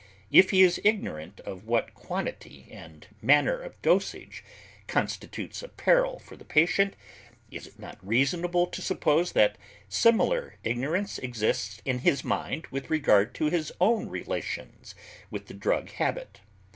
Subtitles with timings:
[0.31, 4.43] If he is ignorant of what quantity and manner of dosage
[4.87, 6.95] constitutes a peril for the patient,
[7.51, 9.59] is it not reasonable to suppose that
[9.89, 14.95] similar ignorance exists in his mind with regard to his own relations
[15.29, 16.41] with the drug habit?